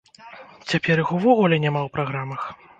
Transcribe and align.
Цяпер 0.69 0.95
іх 1.05 1.13
увогуле 1.19 1.55
няма 1.67 1.81
ў 1.85 1.89
праграмах? 1.99 2.53